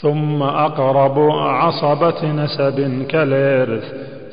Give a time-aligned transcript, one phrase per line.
[0.00, 3.84] ثم أقرب عصبة نسب كالإرث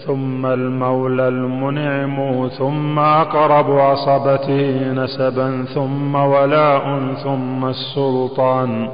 [0.05, 8.89] ثم المولى المنعم ثم أقرب عصبته نسبا ثم ولاء ثم السلطان.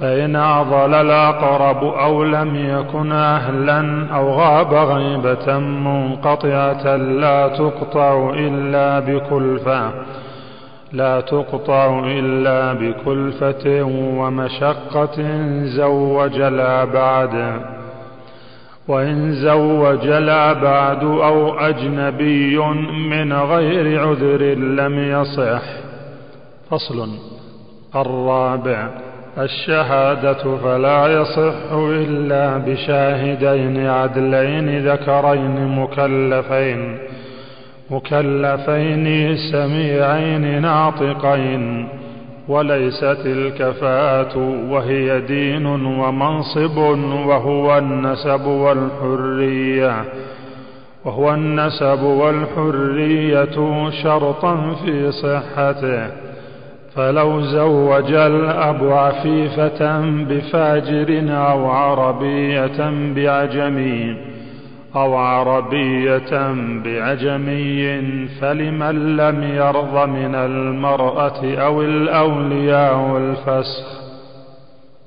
[0.00, 9.90] فإن أعضل الأقرب أو لم يكن أهلا أو غاب غيبة منقطعة لا تقطع إلا بكلفة.
[10.92, 13.82] لا تقطع إلا بكلفة
[14.18, 15.16] ومشقة
[15.64, 17.60] زوج الأبعد
[18.88, 22.58] وإن زوج الأبعد أو أجنبي
[23.10, 25.62] من غير عذر لم يصح.
[26.70, 27.08] فصل
[27.96, 28.88] الرابع
[29.38, 36.98] الشهادة فلا يصح إلا بشاهدين عدلين ذكرين مكلفين.
[37.90, 41.88] مكلفين سميعين ناطقين
[42.48, 44.38] وليست الكفاءة
[44.70, 46.76] وهي دين ومنصب
[47.26, 50.04] وهو النسب والحرية
[51.04, 56.10] وهو النسب والحرية شرطا في صحته.
[56.94, 64.16] فلو زوج الأب عفيفة بفاجر أو عربية بعجمي
[64.96, 66.52] أو عربية
[66.84, 68.00] بعجمي
[68.40, 74.00] فلمن لم يرض من المرأة أو الأولياء الفسخ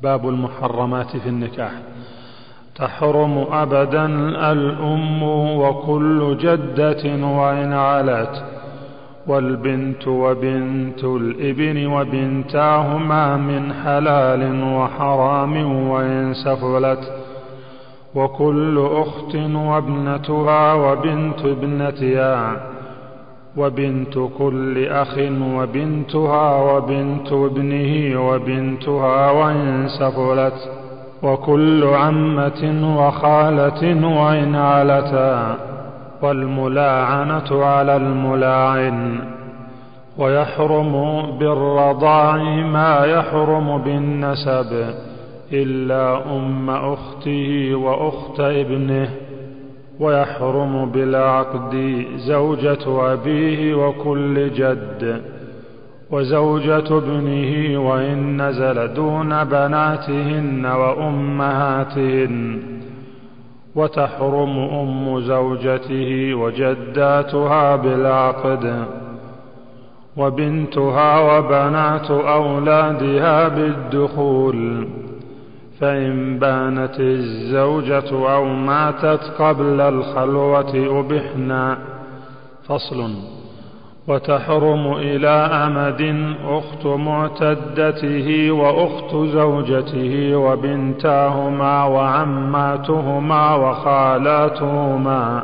[0.04, 1.72] باب المحرمات في النكاح.
[2.76, 4.06] تحرم أبدا
[4.52, 5.24] الأم
[5.58, 8.44] وكل جدة وإن علت
[9.28, 17.23] والبنت وبنت الإبن وبنتاهما من حلال وحرام وإن سفلت.
[18.16, 22.56] وكل أخت وابنتها وبنت ابنتها
[23.58, 25.18] وبنت كل أخ
[25.56, 30.70] وبنتها وبنت ابنه وبنتها وإن سفلت
[31.24, 35.58] وكل عمة وخالة وإن علتا
[36.22, 39.20] والملاعنة على الملاعن
[40.18, 44.94] ويحرم بالرضاع ما يحرم بالنسب
[45.54, 49.10] إلا أم أخته وأخت ابنه
[50.00, 55.22] ويحرم بالعقد زوجة أبيه وكل جد
[56.12, 62.60] وزوجة ابنه وإن نزل دون بناتهن وأمهاتهن
[63.76, 68.86] وتحرم أم زوجته وجداتها بالعقد
[70.18, 74.88] وبنتها وبنات أولادها بالدخول.
[75.84, 81.78] فإن بانت الزوجة أو ماتت قبل الخلوة أبحنا.
[82.68, 83.10] فصل.
[84.08, 95.44] وتحرم إلى أمد أخت معتدته وأخت زوجته وبنتاهما وعماتهما وخالاتهما.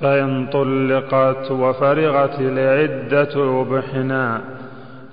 [0.00, 4.40] فإن طلقت وفرغت العدة أبحنا.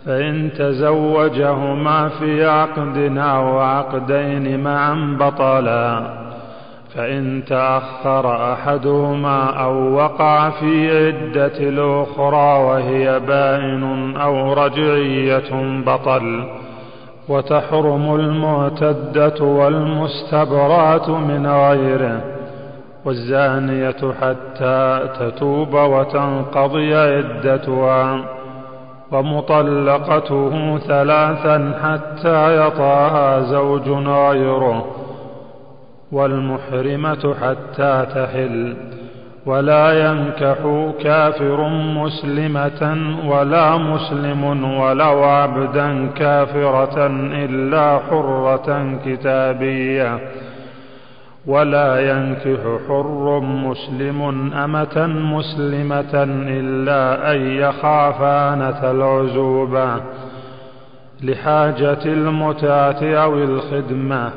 [0.05, 6.03] فإن تزوجهما في عقد أو عقدين معا بطلا
[6.95, 16.43] فإن تأخر أحدهما أو وقع في عدة الأخرى وهي بائن أو رجعية بطل.
[17.29, 22.21] وتحرم المعتدة والمستبرات من غيره.
[23.05, 28.23] والزانية حتى تتوب وتنقضي عدتها.
[29.13, 34.85] ومطلقته ثلاثا حتى يطاها زوج غيره
[36.11, 38.75] والمحرمة حتى تحل.
[39.45, 40.57] ولا ينكح
[41.03, 47.07] كافر مسلمة ولا مسلم ولو عبدا كافرة
[47.45, 50.19] إلا حرة كتابية.
[51.47, 54.21] ولا ينكح حر مسلم
[54.53, 58.55] أمة مسلمة إلا أن يخافا
[58.91, 59.95] العزوبة
[61.23, 64.31] لحاجة المتعة أو الخدمة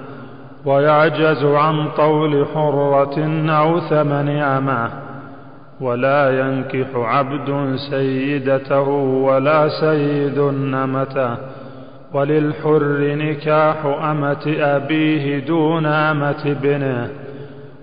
[0.65, 4.91] ويعجز عن طول حرة أو ثمن أمة.
[5.81, 8.89] ولا ينكح عبد سيدته
[9.29, 10.39] ولا سيد
[10.75, 11.37] أمته
[12.17, 17.09] وللحر نكاح أمة أبيه دون أمة ابنه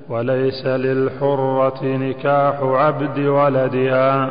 [0.09, 4.29] وليس للحرة نكاح عبد ولدها.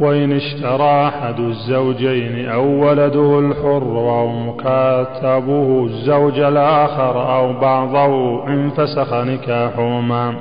[0.00, 10.34] وإن اشترى أحد الزوجين أو ولده الحر أو مكاتبه الزوج الآخر أو بعضه انفسخ نكاحهما.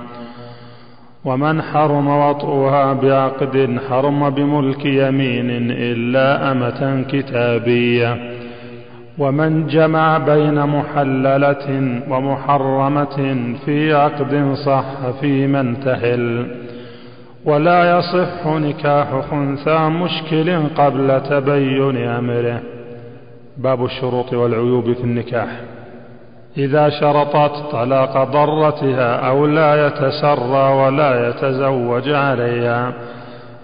[1.26, 8.33] ومن حرم وطئها بعقد حرم بملك يمين إلا أمة كتابية.
[9.18, 14.86] ومن جمع بين محللة ومحرمة في عقد صح
[15.22, 16.46] في من تحل.
[17.46, 22.62] ولا يصح نكاح خنثى مشكل قبل تبين أمره.
[23.58, 25.48] باب الشروط والعيوب في النكاح.
[26.58, 32.94] إذا شرطت طلاق ضرتها أو لا يتسرى ولا يتزوج عليها.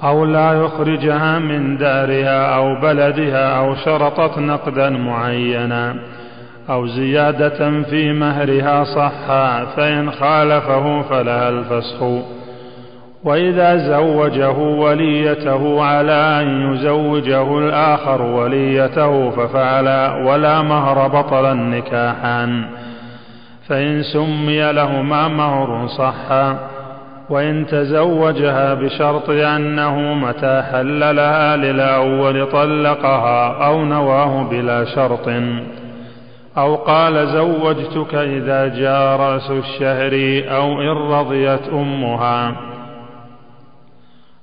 [0.04, 5.96] أو لا يخرجها من دارها أو بلدها أو شرطت نقدا معينا
[6.69, 12.04] أو زيادة في مهرها صحا فإن خالفه فلها الفسخ.
[13.24, 19.88] وإذا زوجه وليته على أن يزوجه الآخر وليته ففعل
[20.25, 22.66] ولا مهر بطل النكاحان
[23.68, 26.60] فإن سمي لهما مهر صحا.
[27.29, 35.29] وإن تزوجها بشرط أنه متى حل لها للأول طلقها أو نواه بلا شرط.
[36.57, 42.55] أو قال زوجتك إذا جاء رأس الشهر أو إن رضيت أمها.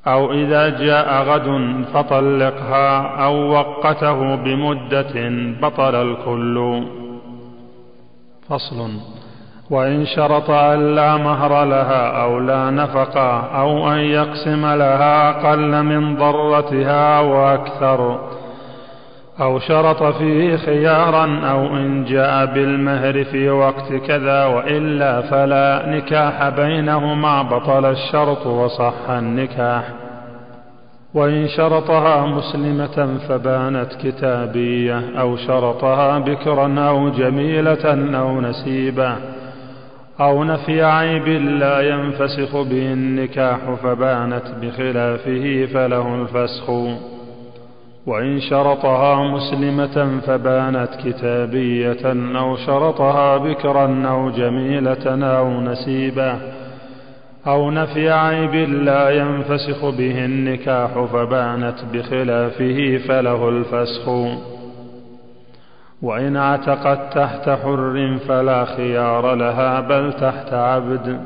[0.06, 5.30] أو إذا جاء غد فطلقها أو وقته بمدة
[5.60, 6.82] بطل الكل.
[8.48, 9.15] فصل.
[9.70, 16.16] وإن شرط أن لا مهر لها أو لا نفقة أو أن يقسم لها أقل من
[16.16, 18.18] ضرتها وأكثر
[19.40, 27.42] أو شرط فيه خيارا أو إن جاء بالمهر في وقت كذا وإلا فلا نكاح بينهما
[27.42, 29.84] بطل الشرط وصح النكاح.
[31.14, 39.16] وإن شرطها مسلمة فبانت كتابية أو شرطها بكرا أو جميلة أو نسيبة
[40.20, 46.70] أو نفي عيب لا ينفسخ به النكاح فبانت بخلافه فله الفسخ.
[48.06, 56.38] وإن شرطها مسلمة فبانت كتابية أو شرطها بكرا أو جميلة أو نسيبة.
[57.46, 64.08] أو نفي عيب لا ينفسخ به النكاح فبانت بخلافه فله الفسخ.
[66.02, 71.20] وإن اعتقت تحت حر فلا خيار لها بل تحت عبد.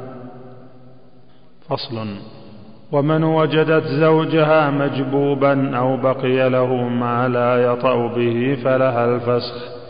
[1.69, 2.07] فصل.
[2.93, 9.81] ومن وجدت زوجها مجبوبا أو بقي له ما لا يطأ به فلها الفسخ.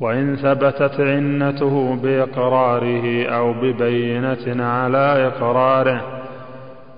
[0.00, 6.00] وإن ثبتت عنته بإقراره أو ببينة على إقراره.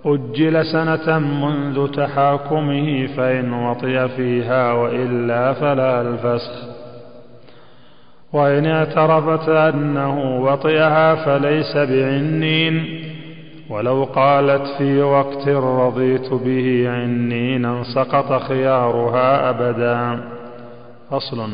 [0.06, 6.71] أجل سنة منذ تحاكمه فإن وطي فيها وإلا فلا الفسخ.
[8.32, 13.02] وإن اعترفت أنه وطئها فليس بعنين.
[13.70, 20.24] ولو قالت في وقت رضيت به عنينا سقط خيارها أبدا.
[21.10, 21.48] فصل.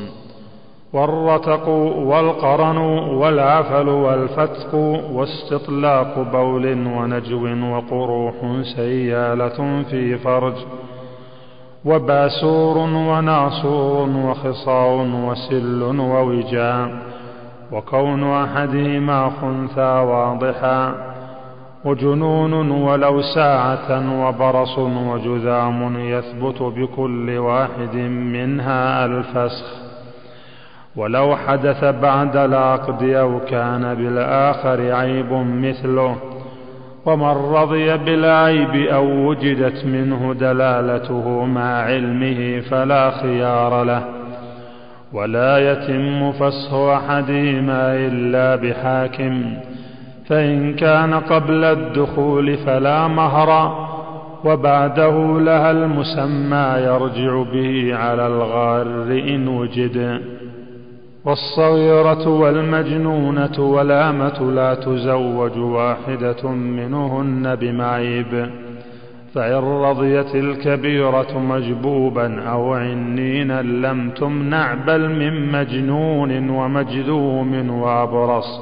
[0.93, 2.77] والرتق والقرن
[3.09, 4.75] والعفل والفتق
[5.13, 8.35] واستطلاق بول ونجو وقروح
[8.77, 10.55] سيالة في فرج.
[11.89, 14.97] وباسور وناصور وخصاء
[15.29, 16.89] وسل ووجاء
[17.73, 19.81] وكون أحدهما خنثى
[20.11, 20.95] واضحا
[21.85, 23.89] وجنون ولو ساعة
[24.23, 27.95] وبرص وجذام يثبت بكل واحد
[28.35, 29.67] منها الفسخ
[30.97, 36.17] ولو حدث بعد العقد أو كان بالآخر عيب مثله
[37.07, 44.05] ومن رضي بالعيب أو وجدت منه دلالته مع علمه فلا خيار له.
[45.13, 49.55] ولا يتم فسخ أحدهما إلا بحاكم
[50.27, 53.79] فإن كان قبل الدخول فلا مهر
[54.45, 60.21] وبعده لها المسمى يرجع به على الغار إن وجد.
[61.29, 68.51] والصغيرة والمجنونة والأمة لا تزوج واحدة منهن بمعيب
[69.35, 78.61] فإن رضيت الكبيرة مجبوبا أو عنينا لم تمنع بل من مجنون ومجذوم وأبرص.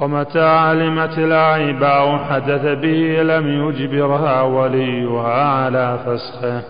[0.00, 6.62] ومتى علمت العيب أو حدث به لم يجبرها وليها على فسخه.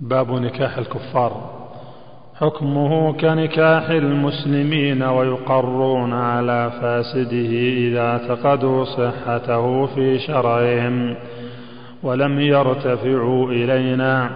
[0.00, 1.65] باب نكاح الكفار.
[2.40, 11.14] حكمه كنكاح المسلمين ويقرون على فاسده إذا اعتقدوا صحته في شرعهم
[12.02, 14.30] ولم يرتفعوا إلينا.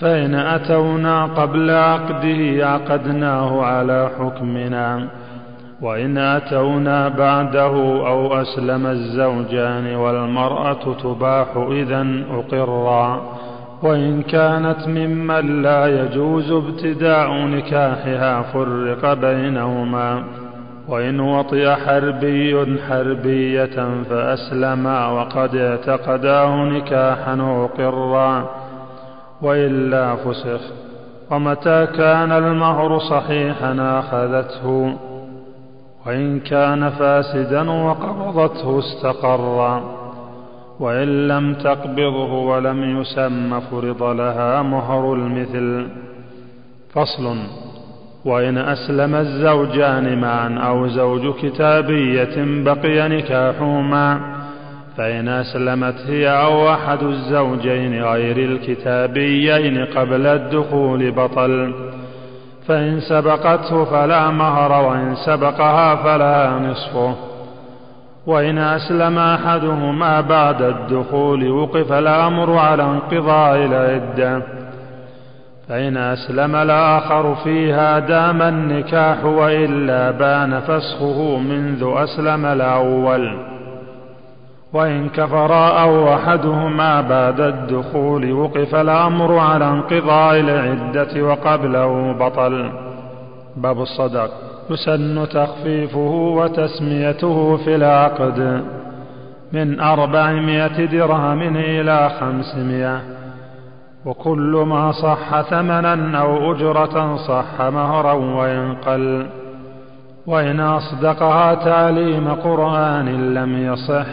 [0.00, 5.08] فإن أتونا قبل عقده عقدناه على حكمنا.
[5.82, 7.72] وإن أتونا بعده
[8.08, 13.39] أو أسلم الزوجان والمرأة تباح إذا أقرا.
[13.82, 20.24] وإن كانت ممن لا يجوز ابتداء نكاحها فرق بينهما.
[20.88, 28.50] وإن وطئ حربي حربية فأسلما وقد اعتقداه نكاحا وقرا.
[29.42, 30.60] وإلا فسخ.
[31.30, 34.96] ومتى كان المهر صحيحا أخذته.
[36.06, 39.99] وإن كان فاسدا وقبضته استقرا.
[40.80, 45.86] وإن لم تقبضه ولم يسم فرض لها مهر المثل.
[46.94, 47.36] فصل
[48.24, 54.20] وإن أسلم الزوجان معا أو زوج كتابية بقي نكاحهما
[54.96, 61.74] فإن أسلمت هي أو أحد الزوجين غير الكتابيين قبل الدخول بطل.
[62.66, 67.29] فإن سبقته فلا مهر وإن سبقها فلا نصفه.
[68.30, 74.42] وإن أسلم أحدهما بعد الدخول وقف الأمر على انقضاء العدة.
[75.68, 83.38] فإن أسلم الآخر فيها دام النكاح وإلا بان فسخه منذ أسلم الأول.
[84.72, 92.70] وإن كفرا أو أحدهما بعد الدخول وقف الأمر على انقضاء العدة وقبله بطل.
[93.56, 94.49] باب الصدق.
[94.70, 98.64] يسن تخفيفه وتسميته في العقد
[99.52, 103.00] من أربعمائة درهم إلى خمسمائة.
[104.04, 109.26] وكل ما صح ثمنا أو أجرة صح مهرا وإن قل
[110.26, 114.06] وإن أصدقها تعليم قرآن لم يصح.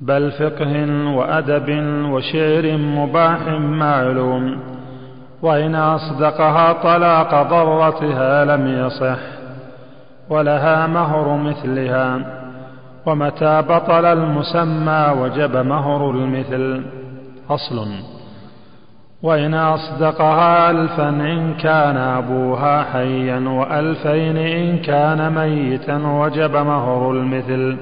[0.00, 1.68] بل فقه وأدب
[2.12, 4.60] وشعر مباح معلوم.
[5.42, 9.18] وإن أصدقها طلاق ضرتها لم يصح
[10.30, 12.20] ولها مهر مثلها
[13.06, 16.82] ومتى بطل المسمى وجب مهر المثل
[17.50, 17.88] أصل
[19.22, 27.76] وإن أصدقها ألفا إن كان أبوها حيا وألفين إن كان ميتا وجب مهر المثل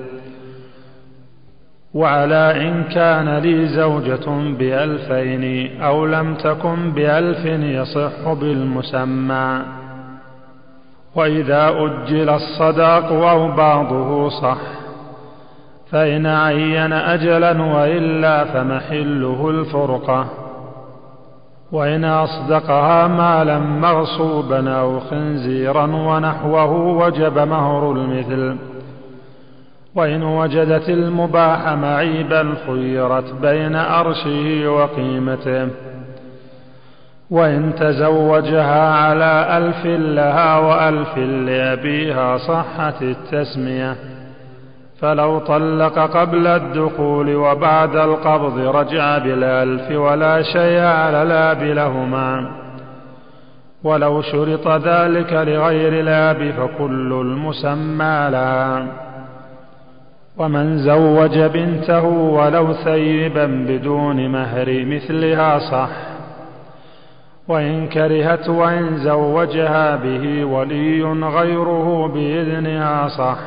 [1.94, 9.62] وعلى إن كان لي زوجة بألفين أو لم تكن بألف يصح بالمسمى.
[11.14, 14.58] وإذا أجل الصداق أو بعضه صح
[15.90, 20.26] فإن عين أجلا وإلا فمحله الفرقة.
[21.72, 28.67] وإن أصدقها مالا مغصوبا أو خنزيرا ونحوه وجب مهر المثل.
[29.98, 35.68] وإن وجدت المباح معيبا خيرت بين أرشه وقيمته.
[37.30, 43.96] وإن تزوجها على ألف لها وألف لأبيها صحت التسمية.
[45.00, 52.50] فلو طلق قبل الدخول وبعد القبض رجع بالألف ولا شيء على الآب لهما.
[53.84, 59.07] ولو شرط ذلك لغير الآب فكل المسمى لها.
[60.38, 65.90] ومن زوج بنته ولو ثيبا بدون مهر مثلها صح.
[67.48, 73.38] وإن كرهت وإن زوجها به ولي غيره بإذنها صح.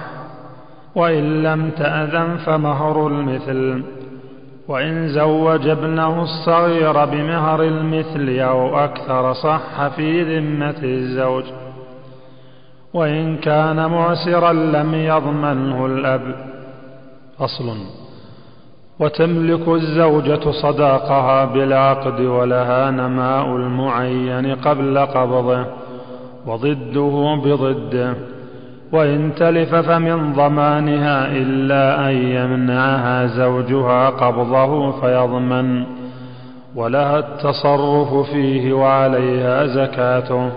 [0.96, 3.84] وإن لم تأذن فمهر المثل.
[4.68, 11.44] وإن زوج ابنه الصغير بمهر المثل أو أكثر صح في ذمة الزوج.
[12.94, 16.51] وإن كان معسرا لم يضمنه الأب.
[17.42, 17.78] أصل.
[19.00, 25.66] وتملك الزوجة صداقها بالعقد ولها نماء المعين قبل قبضه
[26.48, 28.16] وضده بضده
[28.92, 35.84] وإن تلف فمن ضمانها إلا أن يمنعها زوجها قبضه فيضمن.
[36.76, 40.52] ولها التصرف فيه وعليها زكاته.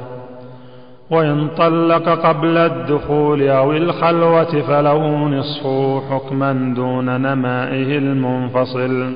[1.14, 9.12] وإن طلق قبل الدخول أو الخلوة فله نصفه حكما دون نمائه المنفصل.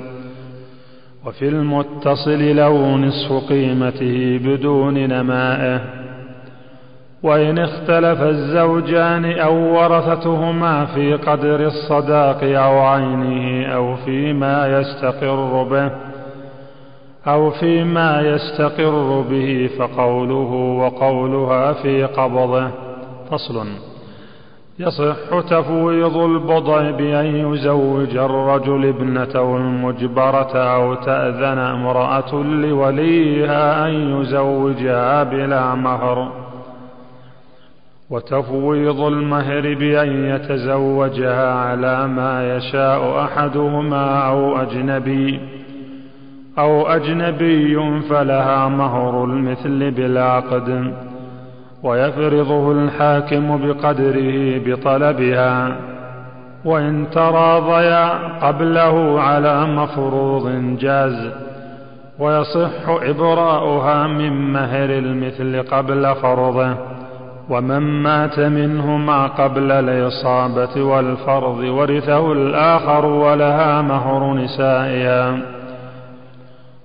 [1.26, 5.80] وفي المتصل له نصف قيمته بدون نمائه.
[7.22, 16.07] وإن اختلف الزوجان أو ورثتهما في قدر الصداق أو عينه أو فيما يستقر به.
[17.28, 22.70] أو فيما يستقر به فقوله وقولها في قبضه.
[23.30, 23.66] فصل.
[24.78, 35.74] يصح تفويض البضع بأن يزوج الرجل ابنته المجبرة أو تأذن امرأة لوليها أن يزوجها بلا
[35.74, 36.32] مهر.
[38.10, 45.57] وتفويض المهر بأن يتزوجها على ما يشاء أحدهما أو أجنبي.
[46.58, 50.94] أو أجنبي فلها مهر المثل بالعقد
[51.82, 55.76] ويفرضه الحاكم بقدره بطلبها
[56.64, 58.08] وإن تراضيا
[58.42, 61.30] قبله على مفروض جاز
[62.18, 66.74] ويصح إبراؤها من مهر المثل قبل فرضه
[67.50, 75.57] ومن مات منهما قبل الإصابة والفرض ورثه الآخر ولها مهر نسائها.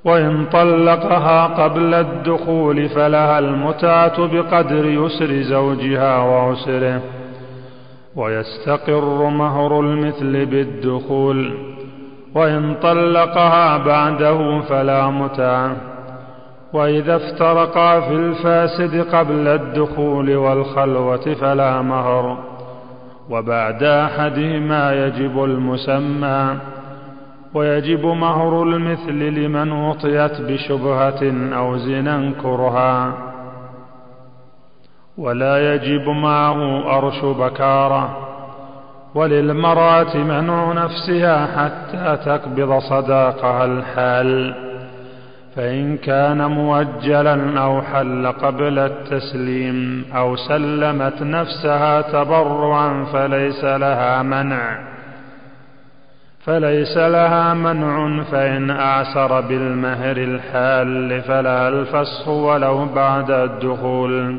[0.06, 7.02] وإن طلقها قبل الدخول فلها المتعة بقدر يسر زوجها وعسره.
[8.16, 11.54] ويستقر مهر المثل بالدخول.
[12.36, 15.76] وإن طلقها بعده فلا متعة.
[16.74, 22.38] وإذا افترقا في الفاسد قبل الدخول والخلوة فلا مهر.
[23.30, 26.56] وبعد أحدهما يجب المسمى.
[27.54, 33.14] ويجب مهر المثل لمن وطيت بشبهة أو زنا كرها.
[35.18, 38.18] ولا يجب معه أرش بكارة
[39.16, 44.56] وللمرأة منع نفسها حتى تقبض صداقها الحال.
[45.56, 54.93] فإن كان مؤجلا أو حل قبل التسليم أو سلمت نفسها تبرعا فليس لها منع.
[56.46, 64.38] فليس لها منع فإن أعسر بالمهر الحال فلا الفسخ ولو بعد الدخول.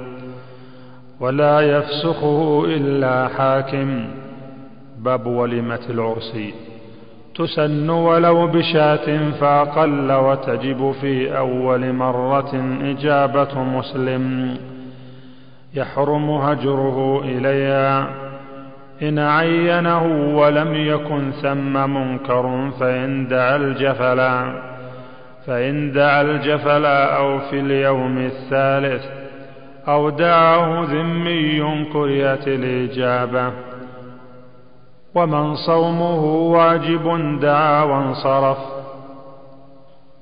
[1.20, 4.04] ولا يفسخه إلا حاكم.
[4.98, 6.38] باب وليمة العرس.
[7.34, 14.56] تسن ولو بشاة فأقل وتجب في أول مرة إجابة مسلم.
[15.74, 18.23] يحرم هجره إليها.
[19.02, 20.02] إن عينه
[20.36, 24.62] ولم يكن ثم منكر فإن دعا الجفلا
[25.46, 29.04] فإن دعا الجفلا أو في اليوم الثالث
[29.88, 33.52] أو دعاه ذمي كرهت الإجابة.
[35.14, 38.58] ومن صومه واجب دعا وانصرف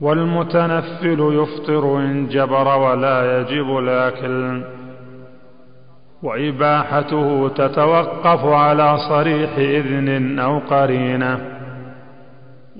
[0.00, 4.62] والمتنفل يفطر إن جبر ولا يجب الأكل.
[6.22, 11.38] وإباحته تتوقف على صريح إذن أو قرينة.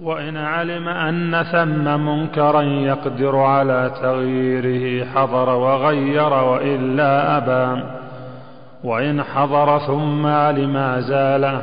[0.03, 7.83] وإن علم أن ثم منكرا يقدر على تغييره حضر وغير وإلا أبى.
[8.85, 11.63] وإن حضر ثم علم زاله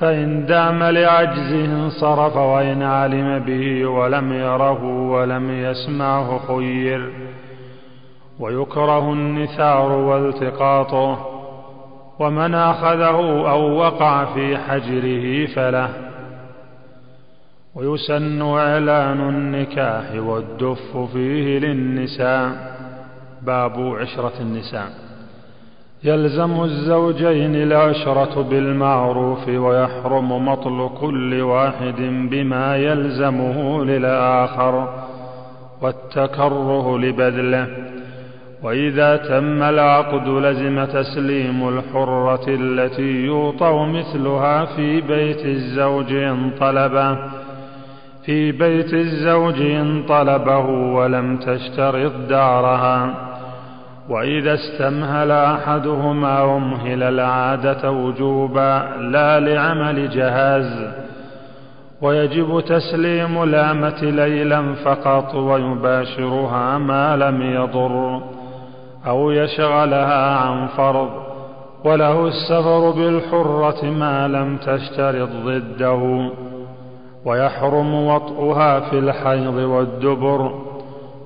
[0.00, 2.36] فإن دام لعجزه انصرف.
[2.36, 7.29] وإن علم به ولم يره ولم يسمعه خير.
[8.40, 11.26] ويكره النثار والتقاطه
[12.18, 15.88] ومن أخذه أو وقع في حجره فله.
[17.74, 22.76] ويسن إعلان النكاح والدف فيه للنساء.
[23.42, 24.88] باب عشرة النساء.
[26.04, 35.04] يلزم الزوجين العشرة بالمعروف ويحرم مطل كل واحد بما يلزمه للآخر
[35.82, 37.99] والتكره لبذله.
[38.62, 47.18] وإذا تم العقد لزم تسليم الحرة التي يوطأ مثلها في بيت الزوج إن طلبه
[48.24, 53.14] في بيت الزوج إن طلبه ولم تشترط دارها
[54.08, 60.92] وإذا استمهل أحدهما أمهل العادة وجوبا لا لعمل جهاز
[62.02, 68.22] ويجب تسليم الأمة ليلا فقط ويباشرها ما لم يضر.
[69.06, 71.10] أو يشغلها عن فرض
[71.84, 76.30] وله السفر بالحرة ما لم تشترط ضده.
[77.24, 80.54] ويحرم وطئها في الحيض والدبر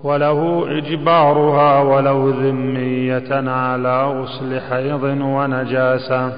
[0.04, 6.32] وله إجبارها ولو ذمية على غسل حيض ونجاسة.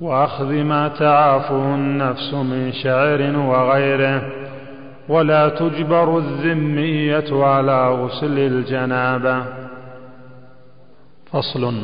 [0.00, 4.22] وأخذ ما تعافه النفس من شعر وغيره
[5.08, 9.63] ولا تجبر الذمية على غسل الجنابة.
[11.34, 11.74] فصل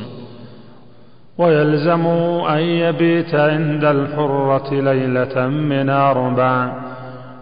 [1.39, 2.07] ويلزم
[2.49, 6.73] أن يبيت عند الحرة ليلة من أربع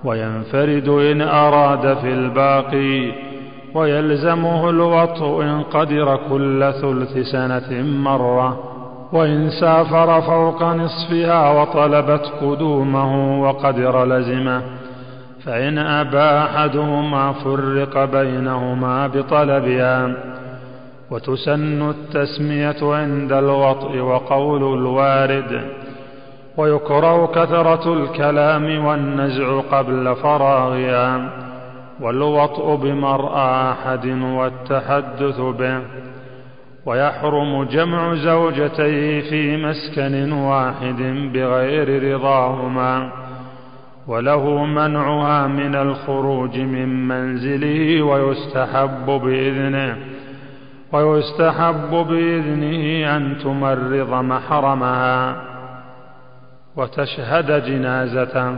[0.05, 3.13] وينفرد إن أراد في الباقي.
[3.75, 8.61] ويلزمه الوطء إن قدر كل ثلث سنة مرة.
[9.13, 14.63] وإن سافر فوق نصفها وطلبت قدومه وقدر لزمه.
[15.45, 20.15] فإن أبى أحدهما فرق بينهما بطلبها.
[21.11, 25.63] وتسن التسمية عند الوطء وقول الوارد
[26.57, 31.31] ويكره كثرة الكلام والنزع قبل فراغها
[32.01, 35.81] والوطء بمرأى أحد والتحدث به
[36.87, 41.03] ويحرم جمع زوجتيه في مسكن واحد
[41.35, 43.11] بغير رضاهما
[44.07, 49.97] وله منعها من الخروج من منزله ويستحب بإذنه.
[50.93, 55.37] ويستحب بإذنه أن تمرض محرمها
[56.77, 58.57] وتشهد جنازة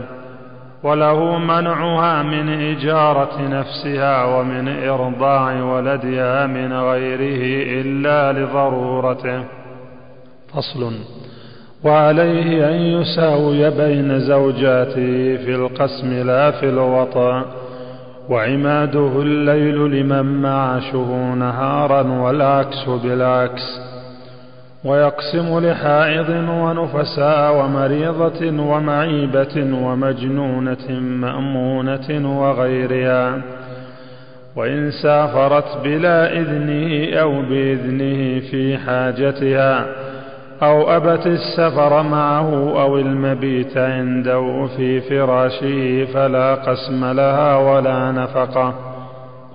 [0.83, 9.43] وله منعها من إجارة نفسها ومن إرضاع ولدها من غيره إلا لضرورته.
[10.53, 10.93] فصل
[11.83, 17.45] وعليه أن يساوي بين زوجاته في القسم لا في الوطأ.
[18.31, 23.81] وعماده الليل لمن معاشه نهارا والعكس بالعكس.
[24.85, 33.41] ويقسم لحائض ونفساء ومريضة ومعيبة ومجنونة مأمونة وغيرها.
[34.55, 39.85] وإن سافرت بلا إذنه أو بإذنه في حاجتها.
[40.63, 48.73] أو أبت السفر معه أو المبيت عنده في فراشه فلا قسم لها ولا نفقة.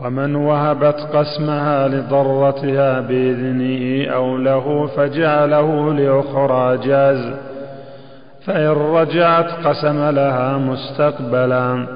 [0.04, 7.34] ومن وهبت قسمها لضرتها بإذنه أو له فجعله لأخرى جاز.
[8.46, 11.86] فإن رجعت قسم لها مستقبلا.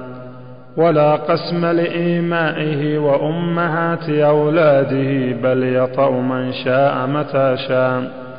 [0.76, 8.29] ولا قسم لإيمائه وأمهات أولاده بل يطأ من شاء متى شاء.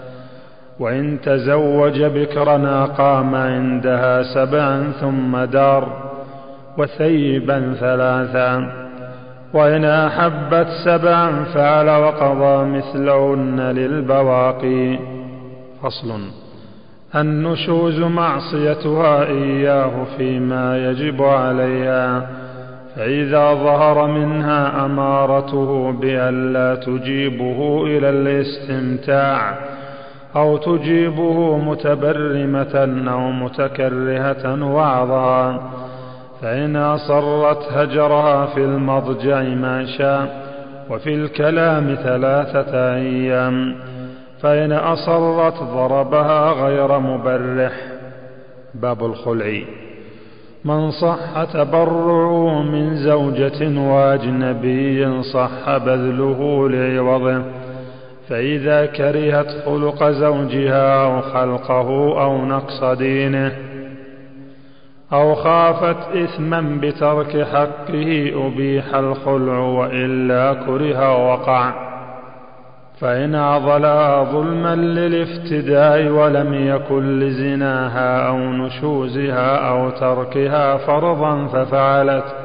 [0.81, 6.11] وإن تزوج بكرا أقام عندها سبعا ثم دار
[6.77, 8.71] وثيبا ثلاثا
[9.53, 14.99] وإن أحبت سبعا فعل وقضى مثلهن للبواقي.
[15.83, 16.19] فصل
[17.15, 22.29] النشوز معصيتها إياه فيما يجب عليها
[22.95, 29.70] فإذا ظهر منها أمارته بأن لا تجيبه إلى الاستمتاع
[30.35, 35.69] أو تجيبه متبرمة أو متكرهة وعظا
[36.41, 40.51] فإن أصرت هجرها في المضجع ما شاء
[40.89, 43.75] وفي الكلام ثلاثة أيام
[44.41, 47.73] فإن أصرت ضربها غير مبرح.
[48.73, 49.61] باب الخلع.
[50.65, 57.60] من صح تبرعه من زوجة وأجنبي صح بذله لعوضه.
[58.31, 63.51] فإذا كرهت خلق زوجها أو خلقه أو نقص دينه
[65.13, 71.73] أو خافت إثما بترك حقه أبيح الخلع وإلا كره وقع
[72.99, 82.40] فإن عضلها ظلما للافتداء ولم يكن لزناها أو نشوزها أو تركها فرضا ففعلت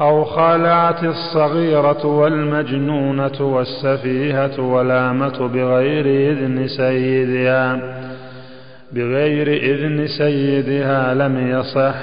[0.00, 7.80] أو خالعت الصغيرة والمجنونة والسفيهة والآمة بغير إذن سيدها
[8.92, 11.94] بغير إذن سيدها لم يصح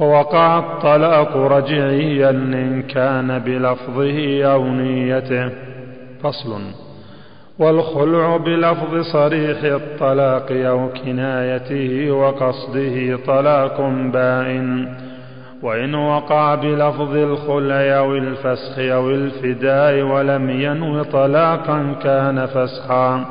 [0.00, 5.50] ووقع الطلاق رجعيا إن كان بلفظه أو نيته.
[6.22, 6.60] فصل.
[7.58, 13.80] والخلع بلفظ صريح الطلاق أو كنايته وقصده طلاق
[14.12, 14.88] بائن
[15.62, 23.24] وإن وقع بلفظ الخلع أو الفسخ أو الفداء ولم ينو طلاقا كان فسخا.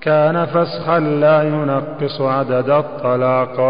[0.00, 3.60] كان فسخا لا ينقص عدد الطلاق.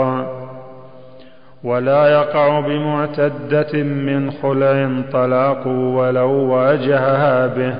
[1.64, 7.74] ولا يقع بمعتدة من خلع طلاق ولو واجهها به.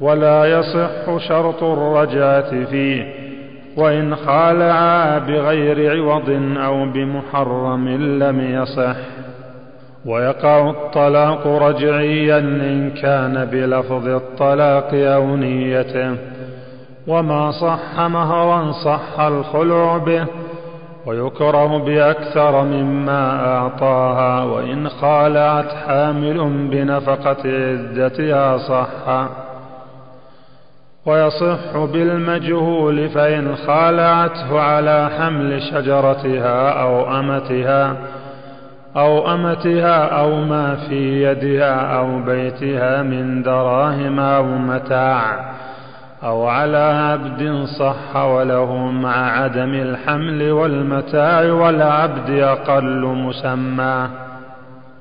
[0.00, 3.27] ولا يصح شرط الرجعة فيه.
[3.78, 7.88] وإن خالعا بغير عوض أو بمحرم
[8.22, 8.96] لم يصح.
[10.06, 16.16] ويقع الطلاق رجعيا إن كان بلفظ الطلاق أو نيته.
[17.06, 20.26] وما صح مهرا صح الخلع به.
[21.06, 24.44] ويكره بأكثر مما أعطاها.
[24.44, 29.28] وإن خالعت حامل بنفقة عدتها صح.
[31.08, 37.96] ويصح بالمجهول فإن خالعته على حمل شجرتها أو أمتها
[38.96, 45.52] أو أمتها أو ما في يدها أو بيتها من دراهم أو متاع
[46.24, 54.08] أو على عبد صح وله مع عدم الحمل والمتاع والعبد أقل مسماه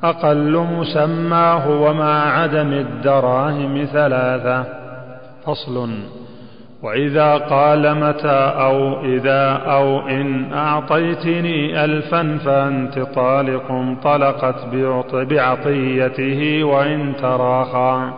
[0.03, 4.86] أقل مسماه ومع عدم الدراهم ثلاثة
[5.47, 5.89] فصل.
[6.83, 14.65] وإذا قال متى أو إذا أو إن أعطيتني ألفا فأنت طالق طلقت
[15.13, 18.11] بعطيته وإن تراخى.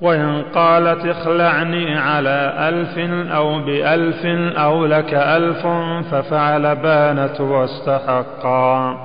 [0.00, 2.98] وإن قالت اخلعني على ألف
[3.32, 4.26] أو بألف
[4.58, 5.66] أو لك ألف
[6.10, 8.96] ففعل بانت واستحقا.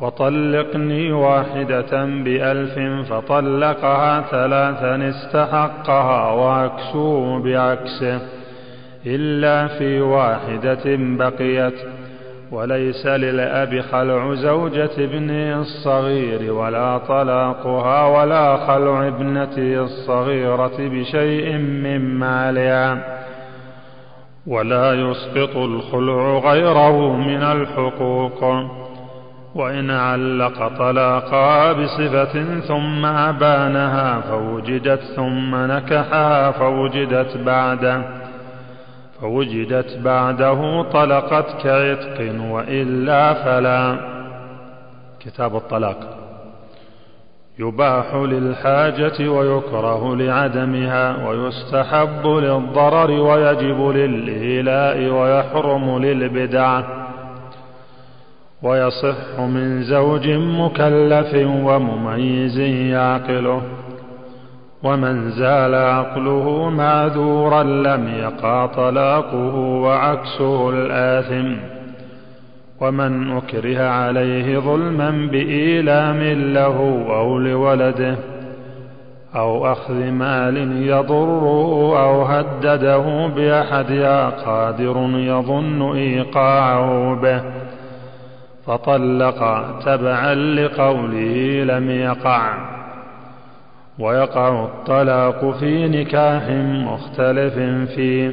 [0.00, 2.78] وطلقني واحدة بألف
[3.12, 8.20] فطلقها ثلاثا استحقها وعكسه بعكسه
[9.06, 11.74] إلا في واحدة بقيت
[12.52, 23.16] وليس للأب خلع زوجة ابنه الصغير ولا طلاقها ولا خلع ابنته الصغيرة بشيء من مالها
[24.46, 28.44] ولا يسقط الخلع غيره من الحقوق
[29.56, 38.02] وإن علق طلاقها بصفة ثم أبانها فوجدت ثم نكحها فوجدت بعده
[39.20, 43.96] فوجدت بعده طلقت كعتق وإلا فلا.
[45.20, 45.96] كتاب الطلاق.
[47.58, 57.05] يباح للحاجة ويكره لعدمها ويستحب للضرر ويجب للإيلاء ويحرم للبدعة.
[58.62, 63.62] ويصح من زوج مكلف ومميز يعقله.
[64.82, 71.56] ومن زال عقله معذورا لم يقع طلاقه وعكسه الآثم.
[72.80, 78.16] ومن أكره عليه ظلما بإيلام له أو لولده
[79.36, 81.44] أو أخذ مال يضره
[82.04, 87.55] أو هدده بأحدها قادر يظن إيقاعه به.
[88.66, 92.54] فطلق تبعا لقوله لم يقع.
[93.98, 96.50] ويقع الطلاق في نكاح
[96.86, 97.54] مختلف
[97.94, 98.30] فيه.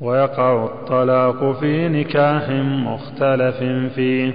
[0.00, 2.50] ويقع الطلاق في نكاح
[2.86, 3.56] مختلف
[3.94, 4.32] فيه.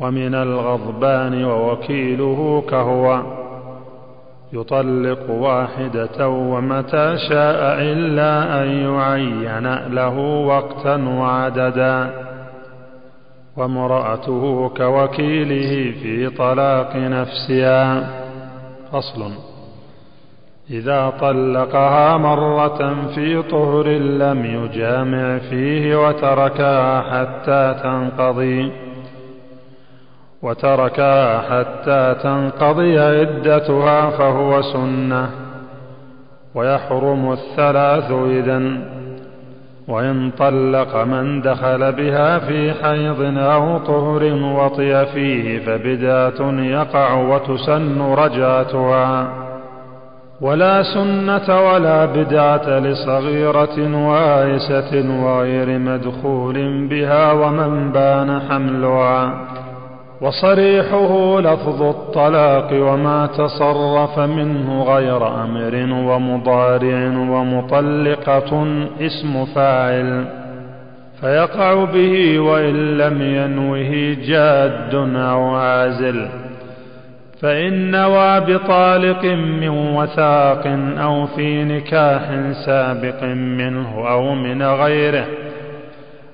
[0.00, 3.22] ومن الغضبان ووكيله كهو.
[4.52, 12.21] يطلق واحدة ومتى شاء إلا أن يعين له وقتا وعددا.
[13.56, 18.10] وامرأته كوكيله في طلاق نفسها.
[18.92, 19.32] فصل.
[20.70, 28.72] إذا طلقها مرة في طهر لم يجامع فيه وتركها حتى تنقضي.
[30.42, 35.30] وتركها حتى تنقضي عدتها فهو سنة.
[36.54, 38.91] ويحرم الثلاث إذن.
[39.88, 49.28] وإن طلق من دخل بها في حيض أو طهر وطي فيه فبدعة يقع وتسن رجعتها
[50.40, 59.34] ولا سنة ولا بدعة لصغيرة وائسة وغير مدخول بها ومن بان حملها.
[60.22, 68.66] وصريحه لفظ الطلاق وما تصرف منه غير أمر ومضارع ومطلقة
[69.00, 70.24] اسم فاعل
[71.20, 76.28] فيقع به وإن لم ينوه جاد أو عازل.
[77.42, 80.66] فإن نوى بطالق من وثاق
[80.98, 82.22] أو في نكاح
[82.66, 85.26] سابق منه أو من غيره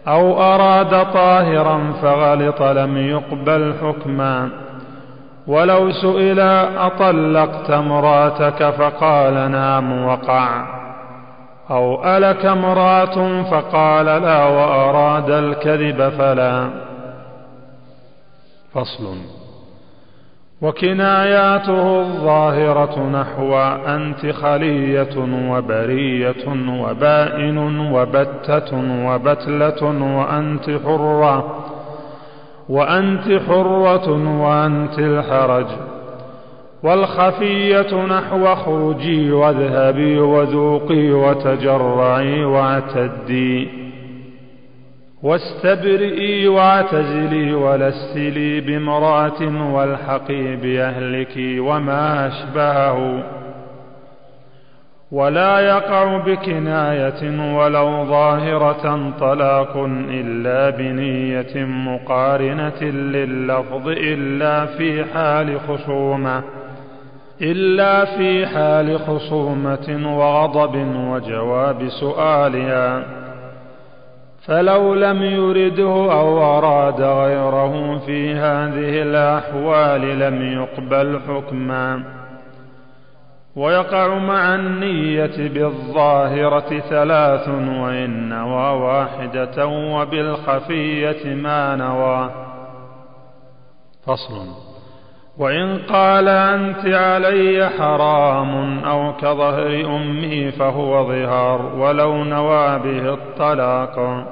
[0.09, 4.51] أو أراد طاهرا فغلط لم يقبل حكما.
[5.47, 6.40] ولو سئل
[6.79, 10.66] أطلقت امراتك فقال نعم وقع.
[11.71, 16.68] أو ألك امرأة فقال لا وأراد الكذب فلا.
[18.75, 19.38] فصل.
[20.62, 23.55] وكناياته الظاهرة نحو
[23.87, 25.16] أنت خلية
[25.51, 26.49] وبرية
[26.83, 27.59] وبائن
[27.92, 28.71] وبتة
[29.07, 29.85] وبتلة
[30.16, 31.64] وأنت حرة
[32.68, 35.66] وأنت حرة وأنت الحرج.
[36.83, 43.88] والخفية نحو خروجي واذهبي وذوقي وتجرعي واعتدي.
[45.22, 53.22] واستبرئي واعتزلي ولست لي بامرأة والحقي بأهلك وما أشبهه.
[55.12, 59.76] ولا يقع بكناية ولو ظاهرة طلاق
[60.11, 66.42] إلا بنية مقارنة لللفظ إلا في حال خصومة
[67.42, 70.74] إلا في حال خصومة وغضب
[71.11, 73.17] وجواب سؤالها.
[74.48, 82.02] فلو لم يرده أو أراد غيره في هذه الأحوال لم يقبل حكما.
[83.56, 92.30] ويقع مع النية بالظاهرة ثلاث وإن نوى واحدة وبالخفية ما نوى.
[94.06, 94.46] فصل.
[95.38, 104.24] وإن قال أنت علي حرام أو كظهر أمي فهو ظهار ولو نوى به الطلاق.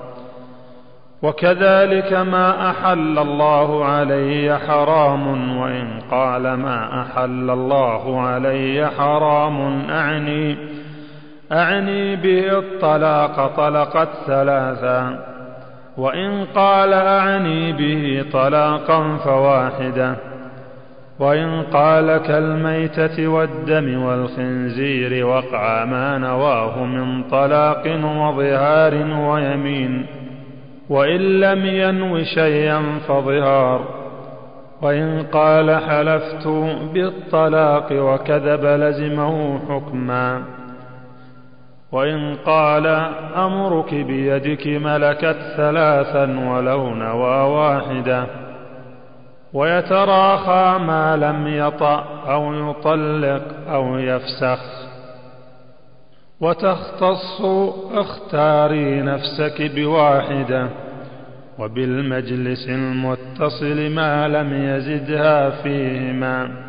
[1.23, 10.57] وكذلك ما أحل الله علي حرام وإن قال ما أحل الله علي حرام أعني
[11.53, 15.19] أعني به الطلاق طلقت ثلاثا
[15.97, 20.17] وإن قال أعني به طلاقا فواحدة
[21.19, 30.07] وإن قال كالميتة والدم والخنزير وقع ما نواه من طلاق وظهار ويمين.
[30.91, 34.07] وإن لم ينو شيئا فظهار.
[34.83, 36.47] وإن قال حلفت
[36.95, 40.43] بالطلاق وكذب لزمه حكما.
[41.93, 42.87] وإن قال
[43.37, 48.27] أمرك بيدك ملكت ثلاثا ولو نوى واحدة
[49.53, 54.86] ويتراخى ما لم يطأ أو يطلق أو يفسخ.
[56.41, 57.41] وتختص
[57.93, 60.69] اختاري نفسك بواحدة
[61.59, 66.67] وبالمجلس المتصل ما لم يزدها فيهما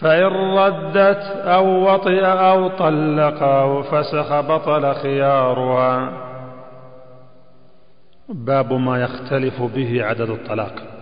[0.00, 6.12] فإن ردت أو وطئ أو طلق أو فسخ بطل خيارها.
[8.28, 10.95] باب ما يختلف به عدد الطلاق.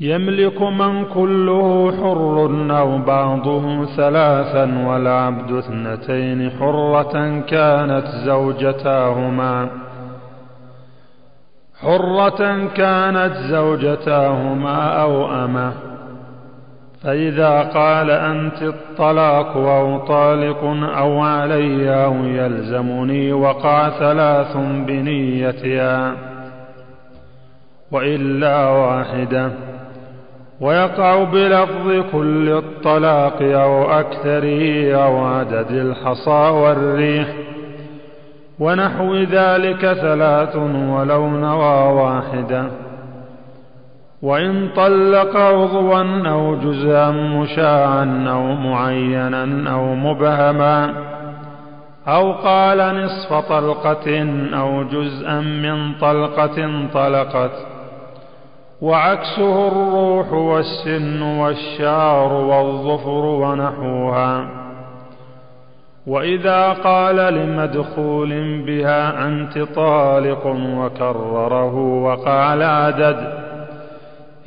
[0.00, 2.46] يملك من كله حر
[2.78, 9.68] أو بعضه ثلاثا والعبد اثنتين حرة كانت زوجتاهما.
[11.80, 15.72] حرة كانت زوجتاهما أو أمه
[17.02, 20.64] فإذا قال أنت الطلاق أو طالق
[20.98, 26.14] أو علي أو يلزمني وقع ثلاث بنيتها
[27.92, 29.67] وإلا واحدة.
[30.60, 37.28] ويقع بلفظ كل الطلاق أو أكثره أو عدد الحصى والريح.
[38.58, 42.64] ونحو ذلك ثلاث ولو نوى واحدة
[44.22, 50.94] وإن طلق عضوا أو جزءا مشاعا أو معينا أو مبهما
[52.08, 57.67] أو قال نصف طلقة أو جزءا من طلقة طلقت.
[58.82, 64.48] وعكسه الروح والسن والشعر والظفر ونحوها.
[66.06, 73.32] وإذا قال لمدخول بها أنت طالق وكرره وقع العدد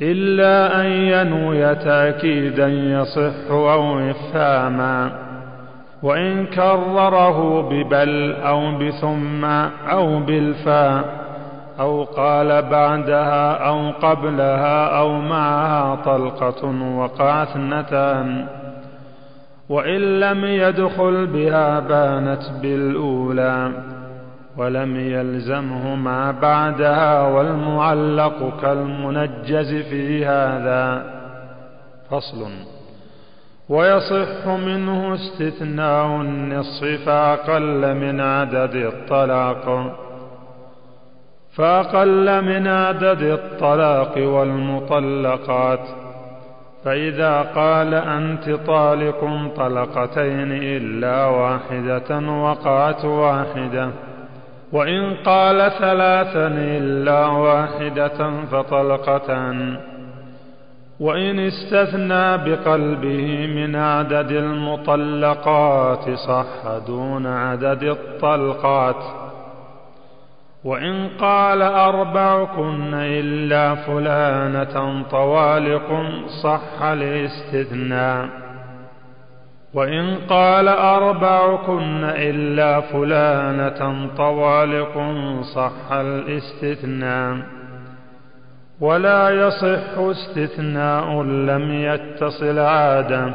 [0.02, 5.12] إلا أن ينوي تأكيدا يصح أو إفهاما.
[6.02, 9.44] وإن كرره ببل أو بثم
[9.90, 11.21] أو بالفاء
[11.80, 18.46] أو قال بعدها أو قبلها أو معها طلقة وقع اثنتان.
[19.68, 23.72] وإن لم يدخل بها بانت بالأولى
[24.56, 31.04] ولم يلزمه ما بعدها والمعلق كالمنجز في هذا.
[32.10, 32.50] فصل.
[33.68, 39.96] ويصح منه استثناء النصف فأقل من عدد الطلاق.
[41.56, 45.88] فأقل من عدد الطلاق والمطلقات.
[46.84, 53.90] فإذا قال أنت طالق طلقتين إلا واحدة وقعت واحدة
[54.72, 59.76] وإن قال ثلاثا إلا واحدة فطلقتان.
[61.00, 69.21] وإن استثنى بقلبه من عدد المطلقات صح دون عدد الطلقات.
[70.64, 76.02] وإن قال أربعكن إلا فلانة طوالق
[76.42, 78.28] صح الاستثناء.
[79.74, 85.14] وإن قال أربعكن إلا فلانة طوالق
[85.54, 87.36] صح الاستثناء.
[88.80, 93.34] ولا يصح استثناء لم يتصل عادا.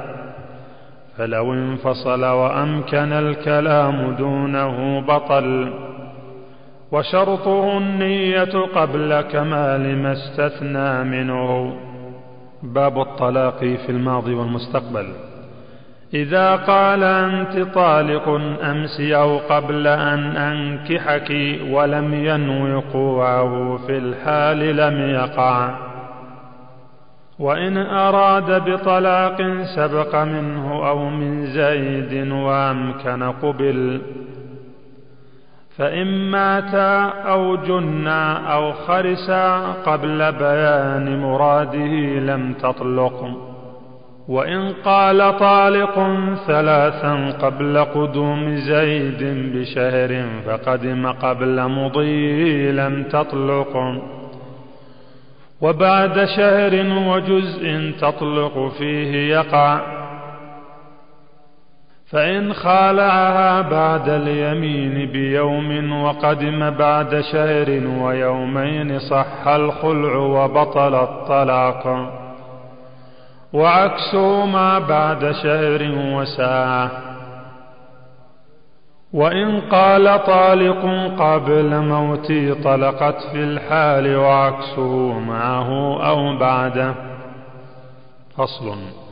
[1.18, 5.74] فلو انفصل وأمكن الكلام دونه بطل.
[6.92, 11.74] وشرطه النية قبل كمال ما استثنى منه.
[12.64, 15.08] باب الطلاق في الماضي والمستقبل.
[16.14, 18.30] إذا قال أنت طالق
[18.64, 21.32] أمس أو قبل أن أنكحك
[21.70, 25.70] ولم ينو وقوعه في الحال لم يقع.
[27.40, 29.38] وإن أراد بطلاق
[29.76, 34.02] سبق منه أو من زيد وأمكن قبل.
[35.78, 43.38] فإن ماتا أو جنا أو خرسا قبل بيان مراده لم تطلق.
[44.28, 46.18] وإن قال طالق
[46.48, 49.24] ثلاثا قبل قدوم زيد
[49.56, 54.02] بشهر فقدم قبل مضي لم تطلق.
[55.62, 59.97] وبعد شهر وجزء تطلق فيه يقع.
[62.12, 67.70] فإن خالعها بعد اليمين بيوم وقدم بعد شهر
[68.02, 72.14] ويومين صح الخلع وبطل الطلاق.
[73.54, 76.92] وعكسه ما بعد شهر وساعة.
[79.14, 80.86] وإن قال طالق
[81.20, 86.94] قبل موتي طلقت في الحال وعكسه معه أو بعده.
[88.38, 89.07] فصل.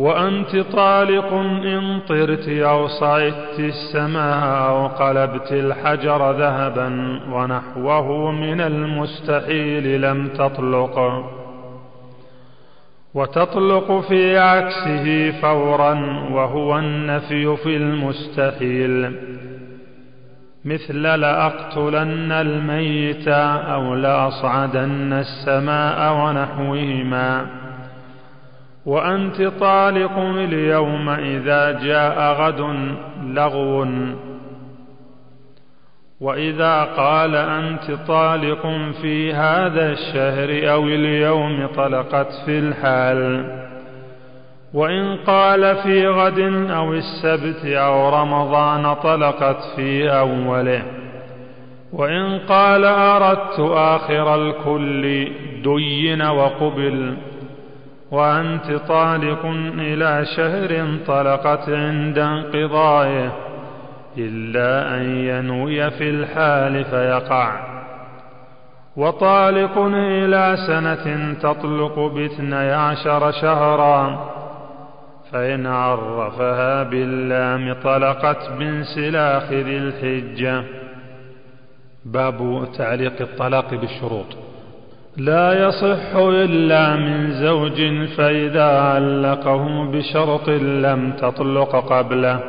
[0.00, 1.32] وأنت طالق
[1.64, 11.24] إن طرت أو صعدت السماء أو قلبت الحجر ذهبا ونحوه من المستحيل لم تطلق.
[13.14, 15.94] وتطلق في عكسه فورا
[16.32, 19.12] وهو النفي في المستحيل.
[20.64, 27.59] مثل لأقتلن الميت أو لأصعدن السماء ونحوهما.
[28.86, 32.60] وأنت طالق اليوم إذا جاء غد
[33.24, 33.86] لغو.
[36.20, 38.66] وإذا قال أنت طالق
[39.02, 43.44] في هذا الشهر أو اليوم طلقت في الحال.
[44.74, 46.38] وإن قال في غد
[46.70, 50.82] أو السبت أو رمضان طلقت في أوله.
[51.92, 57.16] وإن قال أردت آخر الكل دين وقبل.
[58.10, 59.46] وأنت طالق
[59.78, 63.32] إلى شهر طلقت عند انقضائه
[64.18, 67.70] إلا أن ينوي في الحال فيقع.
[68.96, 74.30] وطالق إلى سنة تطلق باثني عشر شهرا
[75.32, 80.64] فإن عرفها باللام طلقت بانسلاخ ذي الحجة.
[82.04, 84.49] باب تعليق الطلاق بالشروط.
[85.16, 92.40] لا يصح إلا من زوج فإذا علقه بشرط لم تطلق قبله.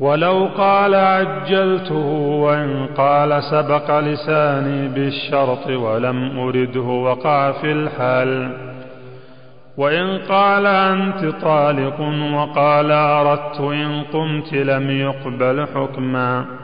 [0.00, 2.06] ولو قال عجلته
[2.44, 8.52] وإن قال سبق لساني بالشرط ولم أرده وقع في الحال
[9.76, 12.00] وإن قال أنت طالق
[12.34, 16.59] وقال أردت إن قمت لم يقبل حكما.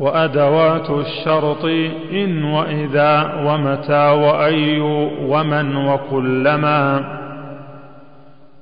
[0.00, 1.64] وأدوات الشرط
[2.12, 4.80] إن وإذا ومتى وأي
[5.28, 7.04] ومن وكلما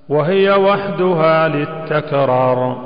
[0.09, 2.77] وهي وحدها للتكرار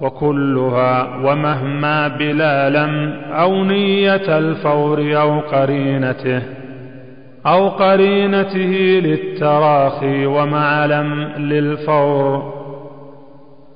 [0.00, 6.42] وكلها ومهما بلا لم أو نية الفور أو قرينته
[7.46, 12.57] أو قرينته للتراخي ومع لم للفور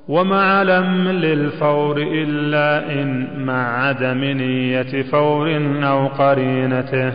[0.07, 7.13] ومع لم للفور إلا إن مع عدم نية فور أو قرينته.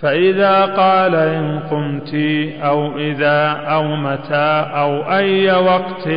[0.00, 2.14] فإذا قال إن قمت
[2.62, 6.08] أو إذا أو متى أو أي وقت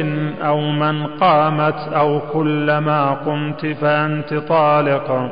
[0.45, 5.31] أو من قامت أو كلما قمت فأنت طالق.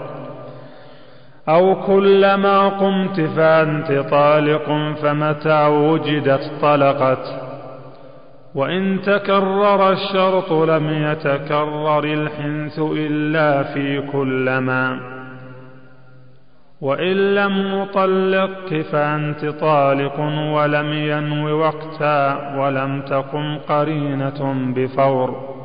[1.50, 7.45] أو كلما قمت فأنت طالق فمتى وجدت طلقت.
[8.56, 15.00] وإن تكرر الشرط لم يتكرر الحنث إلا في كلما
[16.82, 20.20] وإن لم نطلقك فأنت طالق
[20.54, 25.56] ولم ينو وقتا ولم تقم قرينة بفور.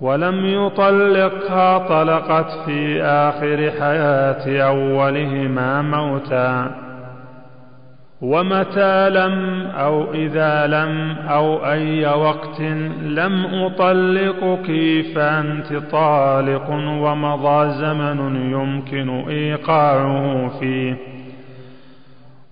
[0.00, 6.87] ولم يطلقها طلقت في آخر حياة أولهما موتا.
[8.22, 12.60] ومتى لم أو إذا لم أو أي وقت
[13.02, 14.66] لم أطلقك
[15.14, 20.96] فأنت طالق ومضى زمن يمكن إيقاعه فيه.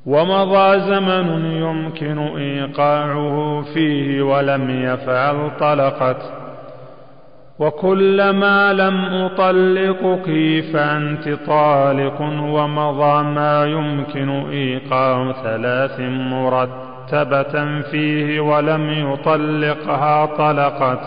[0.07, 6.46] ومضى زمن يمكن إيقاعه فيه ولم يفعل طلقت
[7.59, 10.27] وكلما لم أطلقك
[10.73, 16.01] فأنت طالق ومضى ما يمكن إيقاع ثلاث
[16.31, 21.01] مرتبة فيه ولم يطلقها طلقت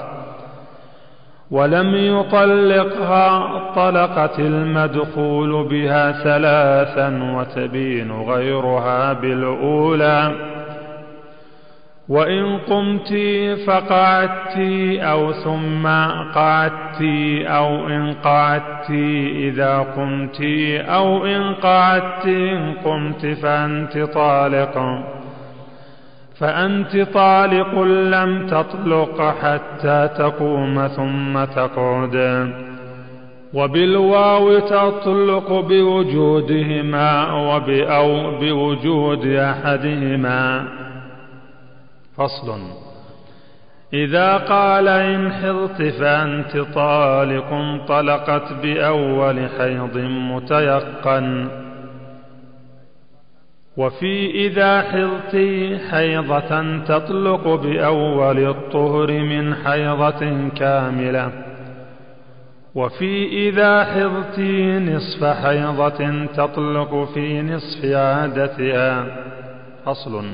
[1.52, 10.32] ولم يطلقها طلقت المدخول بها ثلاثا وتبين غيرها بالأولى
[12.10, 13.14] وإن قمت
[13.68, 14.58] فقعدت
[15.00, 15.88] أو ثم
[16.36, 17.02] قعدت
[17.46, 18.90] أو إن قعدت
[19.36, 20.42] إذا قمت
[20.90, 25.04] أو إن قعدت إن قمت فأنت طالق.
[26.40, 32.50] فأنت طالق لم تطلق حتى تقوم ثم تقعد.
[33.54, 40.79] وبالواو تطلق بوجودهما وب أو بوجود أحدهما.
[42.20, 42.60] فصل
[43.94, 51.48] إذا قال إن حضت فأنت طالق طلقت بأول حيض متيقن.
[53.78, 55.36] وفي إذا حضت
[55.92, 61.32] حيضة تطلق بأول الطهر من حيضة كاملة.
[62.76, 64.40] وفي إذا حضت
[64.90, 69.06] نصف حيضة تطلق في نصف عادتها.
[69.88, 70.26] أصل.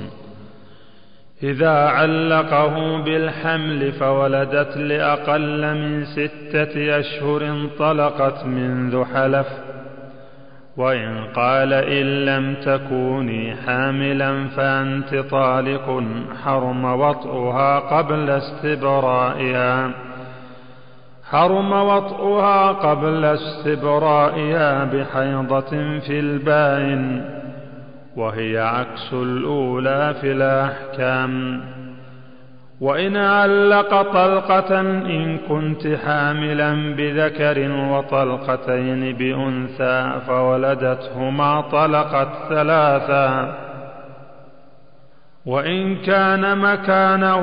[1.46, 9.48] إذا علقه بالحمل فولدت لأقل من ستة أشهر انطلقت منذ حلف
[10.78, 16.04] وإن قال إن لم تكوني حاملا فأنت طالق
[16.44, 19.92] حرم وطئها قبل استبرائها.
[21.30, 27.26] حرم وطئها قبل استبرائها بحيضة في البائن.
[28.16, 31.62] وهي عكس الأولى في الأحكام.
[32.82, 43.58] وإن علق طلقة إن كنت حاملا بذكر وطلقتين بأنثى فولدتهما طلقت ثلاثا.
[45.46, 47.40] وإن كان مكانه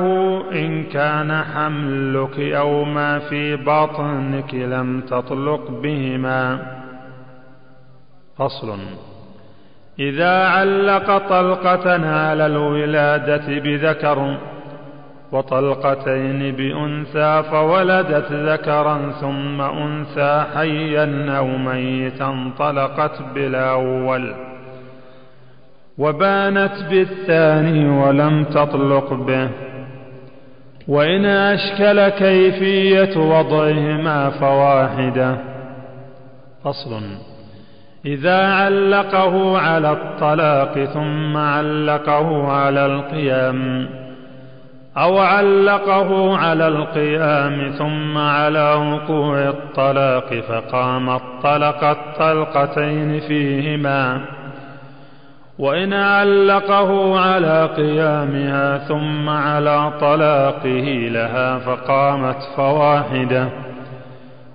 [0.51, 6.59] إن كان حملك أو ما في بطنك لم تطلق بهما.
[8.37, 8.79] فصل.
[9.99, 14.37] إذا علق طلقة على الولادة بذكر
[15.31, 24.35] وطلقتين بأنثى فولدت ذكرا ثم أنثى حيا أو ميتا طلقت بالأول
[25.97, 29.49] وبانت بالثاني ولم تطلق به
[30.87, 35.37] وإن أشكل كيفية وضعهما فواحدة.
[36.63, 37.32] فصل.
[38.05, 43.89] إذا علقه على الطلاق ثم علقه على القيام
[44.97, 54.21] أو علقه على القيام ثم على وقوع الطلاق فقام الطلق الطلقتين فيهما.
[55.59, 63.62] وإن علقه على قيامها ثم على طلاقه لها فقامت فواحدة.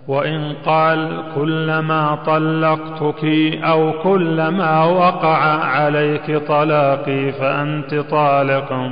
[0.09, 3.25] وإن قال كلما طلقتك
[3.63, 8.91] أو كلما وقع عليك طلاقي فأنت طالق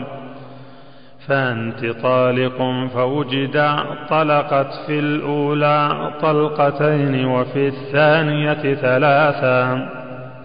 [1.28, 3.76] فأنت طالق فوجد
[4.10, 9.88] طلقت في الأولى طلقتين وفي الثانية ثلاثا.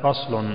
[0.03, 0.45] فصل.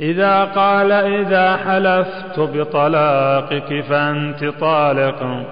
[0.00, 5.44] إذا قال إذا حلفت بطلاقك فأنت طالق.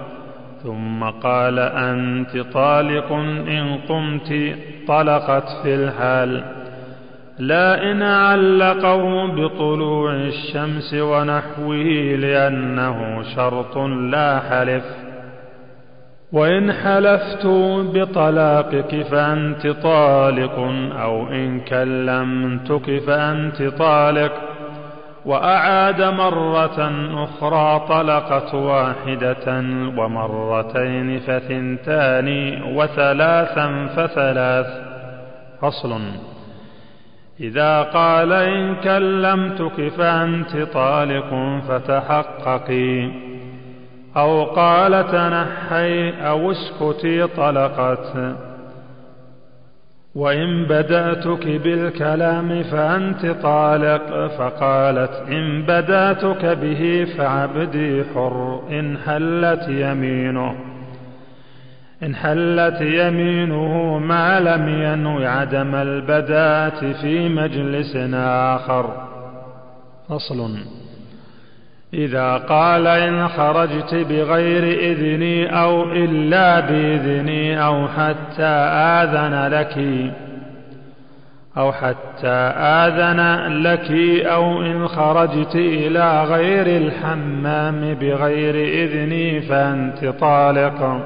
[0.63, 3.11] ثم قال أنت طالق
[3.47, 4.55] إن قمت
[4.87, 6.43] طلقت في الحال.
[7.39, 14.83] لا إن علقه بطلوع الشمس ونحوه لأنه شرط لا حلف.
[16.31, 17.45] وإن حلفت
[17.95, 20.59] بطلاقك فأنت طالق
[21.01, 24.50] أو إن كلمتك فأنت طالق.
[25.25, 26.91] وأعاد مرة
[27.23, 29.59] أخرى طلقت واحدة
[29.97, 34.67] ومرتين فثنتان وثلاثا فثلاث.
[35.61, 36.01] فصل.
[37.39, 43.11] إذا قال إن كلمتك فأنت طالق فتحققي.
[44.17, 48.17] أو قال تنحي أو اسكتي طلقت.
[50.15, 60.55] وإن بدأتك بالكلام فأنت طالق فقالت إن بدأتك به فعبدي حر إن حلت يمينه
[62.03, 69.07] إن حلت يمينه ما لم ينو عدم البدات في مجلس آخر.
[70.09, 70.80] فصل.
[71.93, 79.77] إذا قال إن خرجت بغير إذني أو إلا بإذني أو حتى آذن لك
[81.57, 82.27] أو حتى
[82.57, 83.91] آذن لك
[84.25, 91.01] أو إن خرجت إلى غير الحمام بغير إذني فأنت طالق.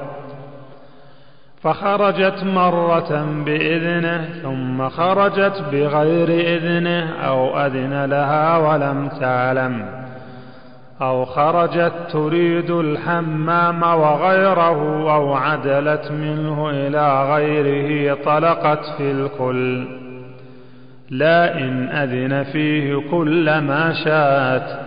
[1.62, 10.06] فخرجت مرة بإذنه ثم خرجت بغير إذنه أو أذن لها ولم تعلم.
[11.02, 19.86] أو خرجت تريد الحمام وغيره أو عدلت منه إلى غيره طلقت في الكل
[21.10, 24.78] لا إن أذن فيه كل ما شاءت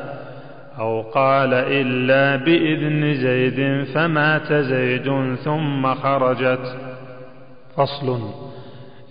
[0.80, 6.78] أو قال إلا بإذن زيد فمات زيد ثم خرجت.
[7.78, 8.20] فصل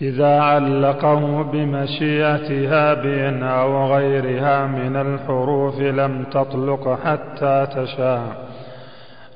[0.03, 8.21] إذا علقه بمشيئتها بإن أو غيرها من الحروف لم تطلق حتى تشاء.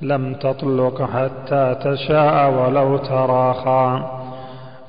[0.03, 4.03] لم تطلق حتى تشاء ولو تراخى.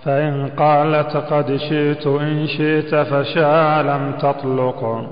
[0.06, 5.10] فإن قالت قد شئت إن شئت فشاء لم تطلق.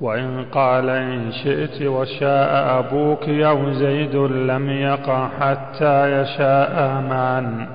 [0.00, 7.68] وإن قال إن شئت وشاء أبوك أو زيد لم يقع حتى يشاء معا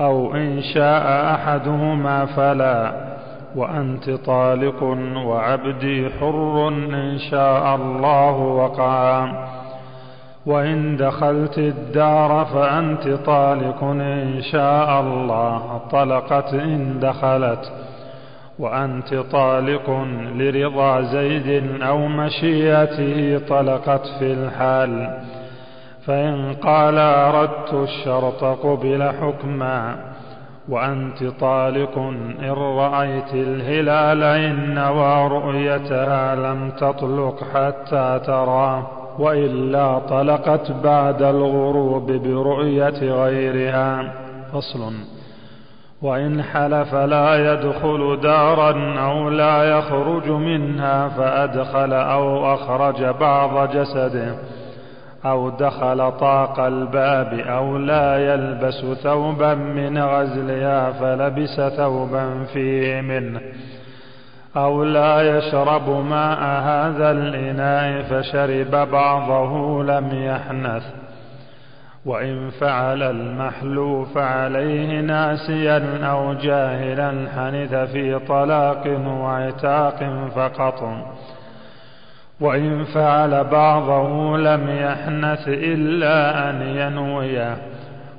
[0.00, 2.92] أو إن شاء أحدهما فلا
[3.56, 4.82] وأنت طالق
[5.26, 9.48] وعبدي حر إن شاء الله وقعا
[10.46, 17.72] وإن دخلت الدار فأنت طالق إن شاء الله طلقت إن دخلت.
[18.58, 25.20] وأنت طالق لرضا زيد أو مشيئته طلقت في الحال.
[26.06, 29.96] فإن قال أردت الشرط قبل حكما
[30.68, 38.86] وأنت طالق إن رأيت الهلال إن ورؤيتها لم تطلق حتى ترى
[39.18, 44.12] وإلا طلقت بعد الغروب برؤية غيرها.
[44.52, 44.92] فصل.
[46.02, 54.34] وإن حلف لا يدخل دارا أو لا يخرج منها فأدخل أو أخرج بعض جسده.
[55.24, 63.40] أو دخل طاق الباب أو لا يلبس ثوبا من غزلها فلبس ثوبا فيه منه
[64.56, 70.82] أو لا يشرب ماء هذا الإناء فشرب بعضه لم يحنث
[72.06, 80.82] وإن فعل المحلوف عليه ناسيا أو جاهلا حنث في طلاق وعتاق فقط
[82.40, 87.56] وإن فعل بعضه لم يحنث إلا أن ينويه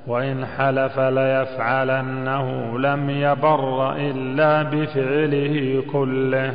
[0.08, 6.54] وإن حلف ليفعلنه لم يبر إلا بفعله كله.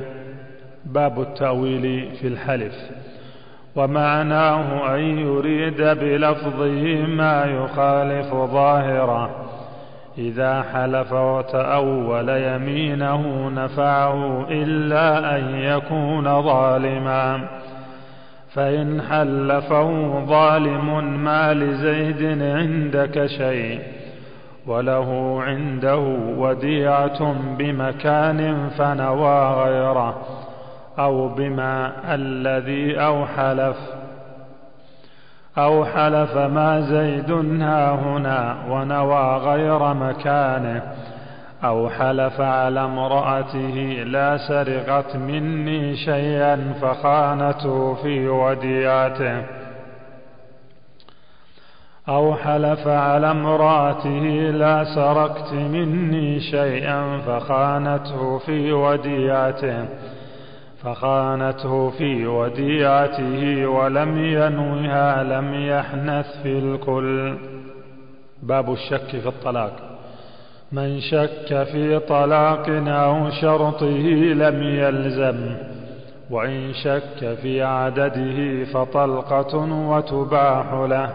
[0.85, 2.75] باب التأويل في الحلف.
[3.77, 9.31] ومعناه أن يريد بلفظه ما يخالف ظاهره.
[10.19, 17.41] إذا حلف وتأول يمينه نفعه إلا أن يكون ظالما.
[18.57, 23.81] فإن حلفه ظالم ما لزيد عندك شيء
[24.67, 25.97] وله عنده
[26.39, 30.17] وديعة بمكان فنوى غيره
[30.99, 33.77] أو بما الذي أو حلف
[35.59, 37.31] أو حلف ما زيد
[37.63, 40.83] ها هنا ونوى غير مكانه
[41.65, 49.43] أو حلف على امرأته لا سرقت مني شيئا فخانته في وديعته.
[52.09, 59.89] أو حلف على امرأته لا سرقت مني شيئا فخانته في وديعته.
[60.83, 67.39] فخانته في وديعته ولم ينوها لم يحنث في الكل.
[68.43, 69.96] باب الشك في الطلاق.
[70.73, 75.55] من شك في طلاق أو شرطه لم يلزم
[76.31, 79.57] وإن شك في عدده فطلقة
[79.89, 81.11] وتباح له.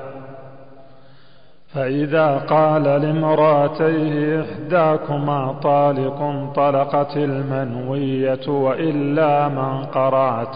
[1.74, 10.56] فإذا قال لامرأتيه إحداكما طالق طلقت المنوية وإلا من قرعت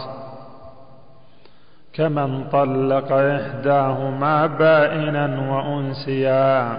[1.92, 6.78] كمن طلق إحداهما بائنا وأنسيا.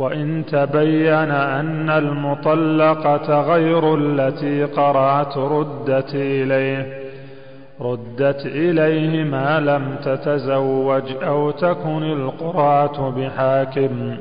[0.00, 7.00] وإن تبين أن المطلقة غير التي قرعت ردت إليه
[7.80, 14.16] ردت إليه ما لم تتزوج أو تكن القرآة بحاكم.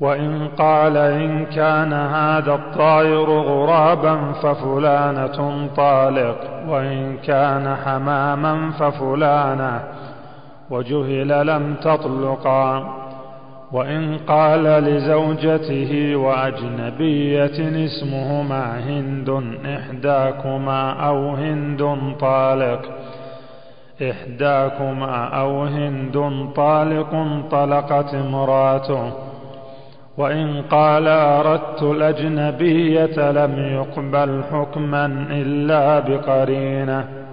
[0.00, 6.36] وإن قال إن كان هذا الطائر غرابا ففلانة طالق
[6.68, 9.80] وإن كان حماما ففلانة
[10.70, 13.07] وجهل لم تطلقا.
[13.72, 22.82] وإن قال لزوجته وأجنبية اسمهما هند إحداكما أو هند طالق
[24.02, 27.10] إحداكما أو هند طالق
[27.50, 29.12] طلقت امرأته.
[30.18, 37.27] وإن قال أردت الأجنبية لم يقبل حكما إلا بقرينة.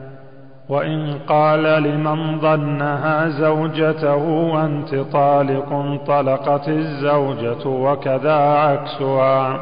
[0.69, 9.59] وإن قال لمن ظنها زوجته أنت طالق طلقت الزوجة وكذا عكسها.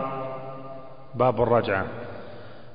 [1.16, 1.84] باب الرجعة.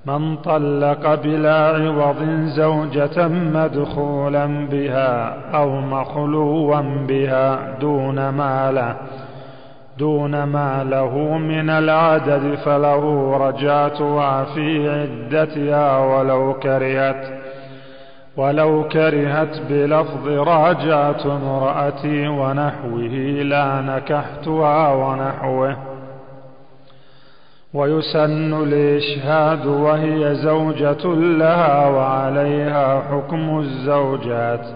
[0.06, 8.96] من طلق بلا عوض زوجة مدخولا بها أو مخلوا بها دون ما له
[9.98, 17.37] دون ما له من العدد فله رجعتها في عدتها ولو كرهت.
[18.38, 25.76] ولو كرهت بلفظ راجعت امرأتي ونحوه لا نكحتها ونحوه.
[27.74, 34.66] ويسن الإشهاد وهي زوجة لها وعليها حكم الزوجات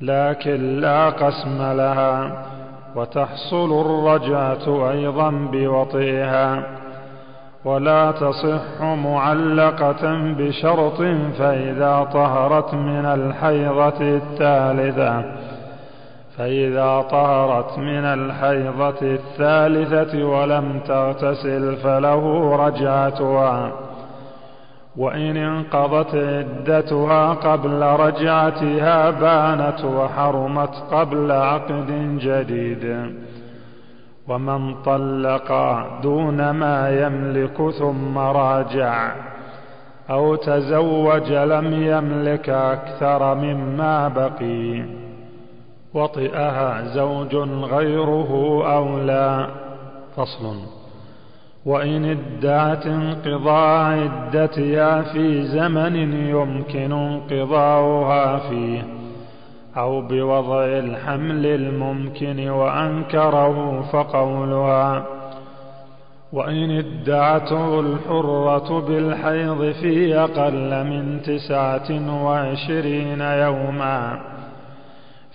[0.00, 2.44] لكن لا قسم لها
[2.96, 6.62] وتحصل الرجعة أيضا بوطئها.
[7.64, 11.02] ولا تصح معلقة بشرط
[11.38, 15.24] فإذا طهرت من الحيضة الثالثة
[16.38, 23.72] فإذا طهرت من الحيضة الثالثة ولم تغتسل فله رجعتها
[24.96, 33.14] وإن انقضت عدتها قبل رجعتها بانت وحرمت قبل عقد جديد.
[34.28, 35.52] ومن طلق
[36.02, 39.12] دون ما يملك ثم راجع
[40.10, 44.84] أو تزوج لم يملك أكثر مما بقي
[45.94, 49.46] وطئها زوج غيره أو لا
[50.16, 50.56] فصل.
[51.66, 55.96] وإن ادعت انقضاء عدتها في زمن
[56.28, 59.03] يمكن انقضاؤها فيه.
[59.76, 65.04] أو بوضع الحمل الممكن وأنكره فقولها.
[66.32, 74.20] وإن ادعته الحرة بالحيض في أقل من تسعة وعشرين يوما.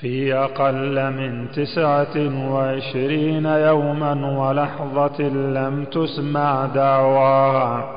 [0.01, 7.89] في أقل من تسعة وعشرين يوما ولحظة لم تسمع دعواها.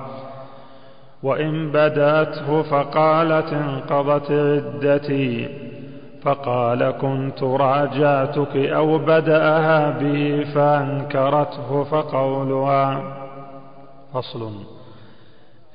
[1.22, 5.61] وإن بدأته فقالت انقضت عدتي.
[6.24, 13.02] فقال كنت راجعتك أو بدأها به فأنكرته فقولها.
[14.14, 14.50] فصل.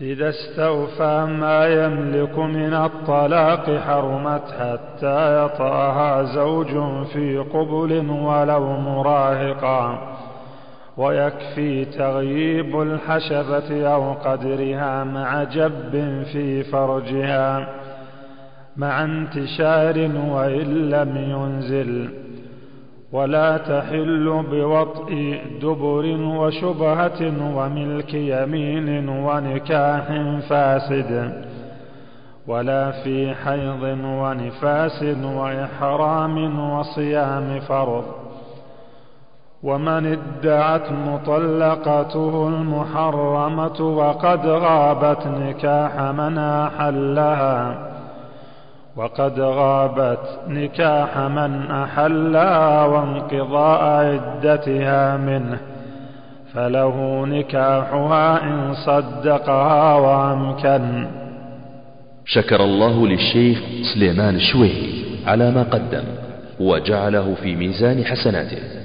[0.02, 6.68] إذا استوفى ما يملك من الطلاق حرمت حتى يطأها زوج
[7.14, 9.98] في قبل ولو مراهقا.
[10.98, 17.68] ويكفي تغييب الحشفة أو قدرها مع جب في فرجها.
[18.78, 22.09] مع انتشار وإن لم ينزل.
[23.11, 30.03] ولا تحل بوطء دبر وشبهة وملك يمين ونكاح
[30.49, 31.43] فاسد.
[32.47, 38.03] ولا في حيض ونفاس وإحرام وصيام فرض.
[39.63, 47.97] ومن ادعت مطلقته المحرمة وقد غابت نكاح من أحلها.
[48.98, 55.60] وقد غابت نكاح من أحلها وانقضاء عدتها منه
[56.54, 61.08] فله نكاحها إن صدقها وأمكن.
[62.26, 63.60] شكر الله للشيخ
[63.93, 64.89] سليمان الشويهي
[65.28, 66.04] على ما قدم
[66.60, 68.76] وجعله في ميزان حسناته.